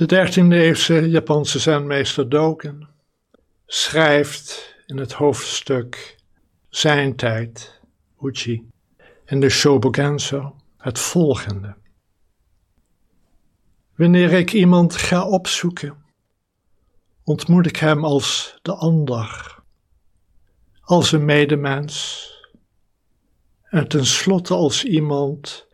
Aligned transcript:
De 0.00 0.06
13e-eeuwse 0.06 1.08
Japanse 1.08 1.58
zenmeester 1.58 2.28
Dogen 2.28 2.88
schrijft 3.66 4.74
in 4.86 4.96
het 4.96 5.12
hoofdstuk 5.12 6.16
Zijn 6.68 7.16
tijd, 7.16 7.80
Uchi, 8.20 8.68
in 9.26 9.40
de 9.40 9.48
Shobogenzo 9.48 10.56
het 10.76 10.98
volgende. 10.98 11.76
Wanneer 13.96 14.32
ik 14.32 14.52
iemand 14.52 14.96
ga 14.96 15.26
opzoeken, 15.26 16.04
ontmoet 17.24 17.66
ik 17.66 17.76
hem 17.76 18.04
als 18.04 18.58
de 18.62 18.74
ander, 18.74 19.58
als 20.80 21.12
een 21.12 21.24
medemens 21.24 22.26
en 23.62 23.88
tenslotte 23.88 24.54
als 24.54 24.84
iemand 24.84 25.66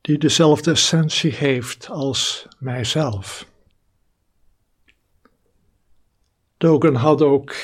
die 0.00 0.18
dezelfde 0.18 0.70
essentie 0.70 1.32
heeft 1.32 1.88
als 1.88 2.46
mijzelf. 2.58 3.48
Dogen 6.60 6.94
had 6.94 7.22
ook 7.22 7.56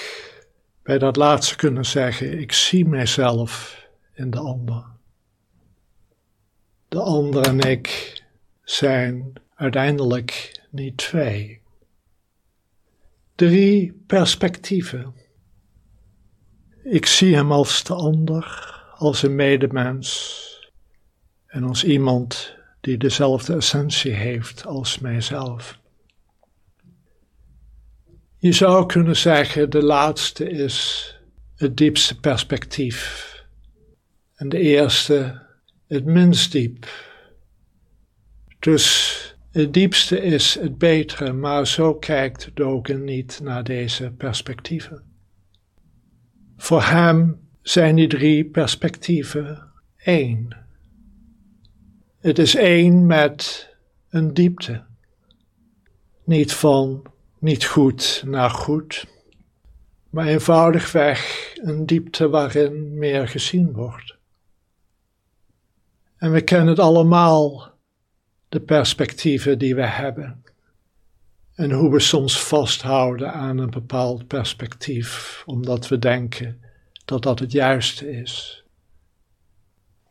bij 0.82 0.98
dat 0.98 1.16
laatste 1.16 1.56
kunnen 1.56 1.84
zeggen: 1.84 2.38
Ik 2.38 2.52
zie 2.52 2.86
mijzelf 2.86 3.82
in 4.14 4.30
de 4.30 4.38
ander. 4.38 4.84
De 6.88 7.00
ander 7.00 7.46
en 7.46 7.60
ik 7.60 8.22
zijn 8.62 9.32
uiteindelijk 9.54 10.60
niet 10.70 10.96
twee. 10.96 11.60
Drie 13.34 14.02
perspectieven. 14.06 15.14
Ik 16.84 17.06
zie 17.06 17.34
hem 17.34 17.52
als 17.52 17.84
de 17.84 17.94
ander, 17.94 18.74
als 18.94 19.22
een 19.22 19.34
medemens 19.34 20.70
en 21.46 21.64
als 21.64 21.84
iemand 21.84 22.54
die 22.80 22.96
dezelfde 22.96 23.54
essentie 23.54 24.12
heeft 24.12 24.66
als 24.66 24.98
mijzelf. 24.98 25.78
Je 28.46 28.52
zou 28.52 28.86
kunnen 28.86 29.16
zeggen, 29.16 29.70
de 29.70 29.82
laatste 29.82 30.50
is 30.50 31.14
het 31.56 31.76
diepste 31.76 32.20
perspectief 32.20 33.34
en 34.34 34.48
de 34.48 34.58
eerste 34.58 35.42
het 35.86 36.04
minst 36.04 36.52
diep. 36.52 36.86
Dus 38.58 39.36
het 39.50 39.72
diepste 39.74 40.22
is 40.22 40.54
het 40.54 40.78
betere, 40.78 41.32
maar 41.32 41.66
zo 41.66 41.94
kijkt 41.94 42.50
Dogen 42.54 43.04
niet 43.04 43.40
naar 43.42 43.64
deze 43.64 44.10
perspectieven. 44.10 45.02
Voor 46.56 46.82
hem 46.82 47.48
zijn 47.62 47.96
die 47.96 48.08
drie 48.08 48.44
perspectieven 48.44 49.72
één. 49.96 50.56
Het 52.20 52.38
is 52.38 52.56
één 52.56 53.06
met 53.06 53.68
een 54.08 54.34
diepte. 54.34 54.84
Niet 56.24 56.52
van 56.52 57.14
niet 57.38 57.64
goed 57.64 58.22
naar 58.26 58.50
goed, 58.50 59.06
maar 60.10 60.26
eenvoudigweg 60.26 61.52
een 61.54 61.86
diepte 61.86 62.28
waarin 62.28 62.98
meer 62.98 63.28
gezien 63.28 63.72
wordt. 63.72 64.16
En 66.16 66.32
we 66.32 66.40
kennen 66.40 66.68
het 66.68 66.78
allemaal, 66.78 67.70
de 68.48 68.60
perspectieven 68.60 69.58
die 69.58 69.74
we 69.74 69.86
hebben. 69.86 70.44
En 71.54 71.70
hoe 71.70 71.90
we 71.90 72.00
soms 72.00 72.40
vasthouden 72.42 73.32
aan 73.32 73.58
een 73.58 73.70
bepaald 73.70 74.26
perspectief, 74.26 75.42
omdat 75.46 75.88
we 75.88 75.98
denken 75.98 76.60
dat 77.04 77.22
dat 77.22 77.38
het 77.38 77.52
juiste 77.52 78.10
is. 78.10 78.64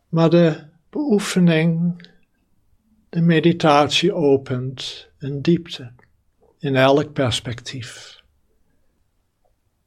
Maar 0.10 0.30
de 0.30 0.64
beoefening, 0.90 2.02
de 3.10 3.22
meditatie 3.22 4.14
opent 4.14 5.08
een 5.18 5.42
diepte 5.42 5.92
in 6.66 6.76
elk 6.76 7.14
perspectief. 7.14 8.22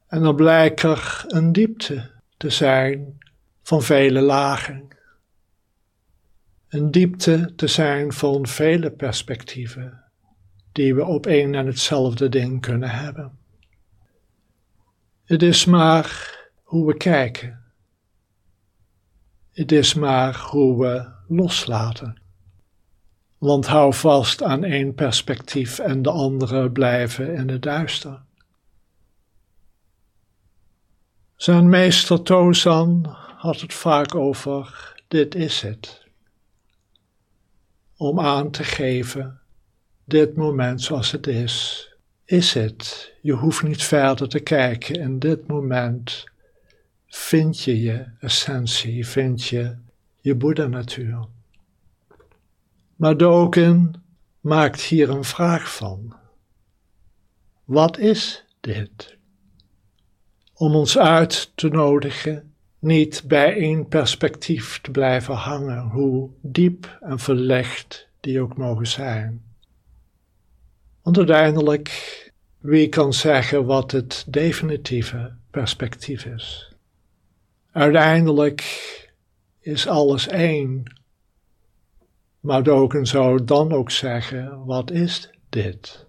En 0.07 0.21
dan 0.21 0.35
blijkt 0.35 0.83
er 0.83 1.23
een 1.27 1.51
diepte 1.51 2.11
te 2.37 2.49
zijn 2.49 3.17
van 3.63 3.81
vele 3.81 4.21
lagen. 4.21 4.87
Een 6.69 6.91
diepte 6.91 7.53
te 7.55 7.67
zijn 7.67 8.13
van 8.13 8.47
vele 8.47 8.91
perspectieven 8.91 10.03
die 10.71 10.95
we 10.95 11.05
op 11.05 11.25
één 11.25 11.55
en 11.55 11.65
hetzelfde 11.65 12.29
ding 12.29 12.61
kunnen 12.61 12.89
hebben. 12.89 13.37
Het 15.23 15.41
is 15.41 15.65
maar 15.65 16.37
hoe 16.63 16.87
we 16.87 16.97
kijken. 16.97 17.63
Het 19.51 19.71
is 19.71 19.93
maar 19.93 20.39
hoe 20.49 20.81
we 20.81 21.11
loslaten. 21.27 22.21
Want 23.39 23.65
hou 23.65 23.93
vast 23.93 24.43
aan 24.43 24.63
één 24.63 24.93
perspectief 24.93 25.79
en 25.79 26.01
de 26.01 26.09
andere 26.09 26.71
blijven 26.71 27.33
in 27.33 27.49
het 27.49 27.61
duister. 27.61 28.21
Zijn 31.35 31.69
meester 31.69 32.21
Tozan 32.21 33.05
had 33.35 33.61
het 33.61 33.73
vaak 33.73 34.15
over: 34.15 34.93
dit 35.07 35.35
is 35.35 35.61
het. 35.61 36.07
Om 37.97 38.19
aan 38.19 38.51
te 38.51 38.63
geven, 38.63 39.39
dit 40.03 40.35
moment 40.35 40.81
zoals 40.81 41.11
het 41.11 41.27
is, 41.27 41.87
is 42.25 42.53
het. 42.53 43.11
Je 43.21 43.33
hoeft 43.33 43.63
niet 43.63 43.83
verder 43.83 44.29
te 44.29 44.39
kijken. 44.39 44.95
In 44.95 45.19
dit 45.19 45.47
moment 45.47 46.23
vind 47.07 47.59
je 47.59 47.81
je 47.81 48.05
essentie, 48.19 49.07
vind 49.07 49.45
je 49.45 49.75
je 50.21 50.35
Boeddha-natuur. 50.35 51.27
Maar 52.99 53.17
Dogen 53.17 53.93
maakt 54.39 54.81
hier 54.81 55.09
een 55.09 55.23
vraag 55.23 55.75
van. 55.75 56.15
Wat 57.63 57.97
is 57.97 58.45
dit? 58.59 59.17
Om 60.53 60.75
ons 60.75 60.97
uit 60.97 61.51
te 61.55 61.67
nodigen 61.67 62.53
niet 62.79 63.23
bij 63.25 63.55
één 63.55 63.87
perspectief 63.87 64.81
te 64.81 64.91
blijven 64.91 65.33
hangen, 65.33 65.87
hoe 65.87 66.29
diep 66.41 66.97
en 67.01 67.19
verlegd 67.19 68.07
die 68.19 68.41
ook 68.41 68.57
mogen 68.57 68.87
zijn. 68.87 69.43
Want 71.01 71.17
uiteindelijk, 71.17 71.91
wie 72.57 72.89
kan 72.89 73.13
zeggen 73.13 73.65
wat 73.65 73.91
het 73.91 74.25
definitieve 74.27 75.33
perspectief 75.51 76.25
is? 76.25 76.73
Uiteindelijk 77.71 78.63
is 79.59 79.87
alles 79.87 80.27
één. 80.27 80.97
Maar 82.39 82.63
Dogen 82.63 83.05
zou 83.05 83.43
dan 83.43 83.71
ook 83.71 83.91
zeggen: 83.91 84.65
wat 84.65 84.91
is 84.91 85.29
dit? 85.49 86.07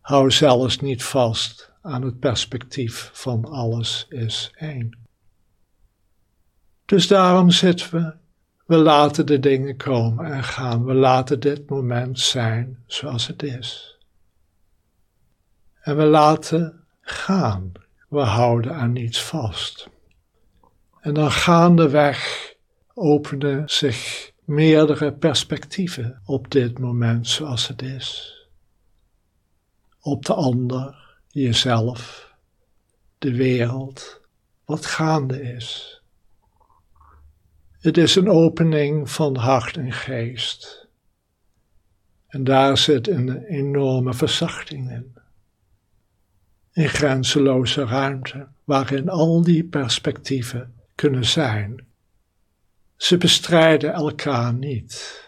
Hou 0.00 0.30
zelfs 0.30 0.80
niet 0.80 1.04
vast 1.04 1.72
aan 1.82 2.02
het 2.02 2.18
perspectief 2.18 3.10
van 3.12 3.44
alles 3.44 4.06
is 4.08 4.52
één. 4.58 4.98
Dus 6.84 7.06
daarom 7.06 7.50
zitten 7.50 7.90
we, 7.90 8.14
we 8.66 8.76
laten 8.76 9.26
de 9.26 9.38
dingen 9.38 9.76
komen 9.76 10.32
en 10.32 10.44
gaan, 10.44 10.84
we 10.84 10.94
laten 10.94 11.40
dit 11.40 11.68
moment 11.68 12.20
zijn 12.20 12.82
zoals 12.86 13.26
het 13.26 13.42
is. 13.42 13.98
En 15.80 15.96
we 15.96 16.04
laten 16.04 16.84
gaan, 17.00 17.72
we 18.08 18.20
houden 18.20 18.74
aan 18.74 18.92
niets 18.92 19.22
vast. 19.22 19.88
En 21.00 21.14
dan 21.14 21.30
gaandeweg 21.30 22.54
openen 22.94 23.68
zich 23.68 24.32
meerdere 24.46 25.12
perspectieven 25.12 26.20
op 26.24 26.50
dit 26.50 26.78
moment 26.78 27.28
zoals 27.28 27.68
het 27.68 27.82
is. 27.82 28.34
Op 30.00 30.24
de 30.24 30.34
ander, 30.34 31.16
jezelf, 31.28 32.32
de 33.18 33.34
wereld, 33.34 34.20
wat 34.64 34.86
gaande 34.86 35.42
is. 35.42 36.00
Het 37.78 37.96
is 37.96 38.14
een 38.14 38.28
opening 38.28 39.10
van 39.10 39.36
hart 39.36 39.76
en 39.76 39.92
geest. 39.92 40.88
En 42.26 42.44
daar 42.44 42.78
zit 42.78 43.08
een 43.08 43.42
enorme 43.42 44.14
verzachting 44.14 44.90
in. 44.90 45.14
Een 46.72 46.88
grenzeloze 46.88 47.84
ruimte 47.84 48.48
waarin 48.64 49.08
al 49.08 49.42
die 49.42 49.64
perspectieven 49.64 50.74
kunnen 50.94 51.24
zijn. 51.24 51.86
Ze 52.96 53.16
bestrijden 53.16 53.92
elkaar 53.92 54.52
niet. 54.52 55.24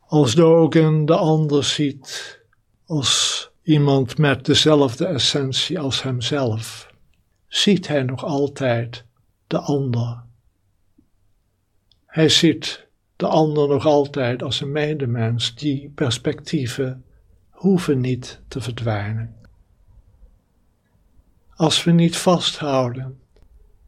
Als 0.00 0.34
Dogen 0.34 1.04
de 1.04 1.16
ander 1.16 1.64
ziet 1.64 2.40
als 2.84 3.50
iemand 3.62 4.18
met 4.18 4.44
dezelfde 4.44 5.06
essentie 5.06 5.78
als 5.80 6.02
hemzelf, 6.02 6.92
ziet 7.46 7.88
hij 7.88 8.02
nog 8.02 8.24
altijd 8.24 9.04
de 9.46 9.58
ander. 9.58 10.22
Hij 12.06 12.28
ziet 12.28 12.86
de 13.16 13.26
ander 13.26 13.68
nog 13.68 13.86
altijd 13.86 14.42
als 14.42 14.60
een 14.60 14.72
medemens. 14.72 15.54
Die 15.54 15.90
perspectieven 15.94 17.04
hoeven 17.50 18.00
niet 18.00 18.40
te 18.48 18.60
verdwijnen. 18.60 19.36
Als 21.54 21.84
we 21.84 21.90
niet 21.90 22.16
vasthouden 22.16 23.21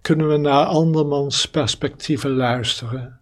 kunnen 0.04 0.28
we 0.28 0.36
naar 0.36 0.64
andermans 0.64 1.50
perspectieven 1.50 2.30
luisteren 2.30 3.20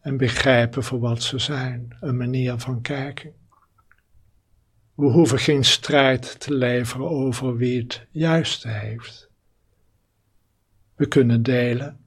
en 0.00 0.16
begrijpen 0.16 0.82
voor 0.82 0.98
wat 0.98 1.22
ze 1.22 1.38
zijn, 1.38 1.96
een 2.00 2.16
manier 2.16 2.58
van 2.58 2.80
kijken. 2.80 3.32
We 4.94 5.06
hoeven 5.06 5.38
geen 5.38 5.64
strijd 5.64 6.40
te 6.40 6.54
leveren 6.54 7.08
over 7.08 7.56
wie 7.56 7.80
het 7.80 8.06
juiste 8.10 8.68
heeft. 8.68 9.28
We 10.94 11.06
kunnen 11.06 11.42
delen 11.42 11.98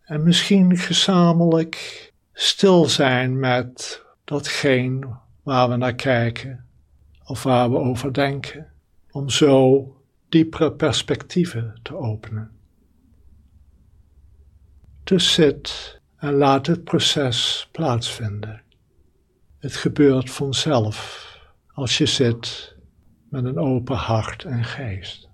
en 0.00 0.22
misschien 0.22 0.76
gezamenlijk 0.76 2.12
stil 2.32 2.84
zijn 2.84 3.38
met 3.38 4.02
datgene 4.24 5.16
waar 5.42 5.68
we 5.68 5.76
naar 5.76 5.94
kijken 5.94 6.64
of 7.24 7.42
waar 7.42 7.70
we 7.70 7.76
over 7.76 8.12
denken, 8.12 8.72
om 9.10 9.30
zo 9.30 9.86
diepere 10.28 10.72
perspectieven 10.72 11.78
te 11.82 11.96
openen. 11.96 12.54
Dus 15.04 15.32
zit 15.32 16.00
en 16.16 16.34
laat 16.34 16.66
het 16.66 16.84
proces 16.84 17.68
plaatsvinden. 17.72 18.62
Het 19.58 19.76
gebeurt 19.76 20.30
vanzelf 20.30 21.28
als 21.72 21.98
je 21.98 22.06
zit 22.06 22.74
met 23.28 23.44
een 23.44 23.58
open 23.58 23.96
hart 23.96 24.44
en 24.44 24.64
geest. 24.64 25.28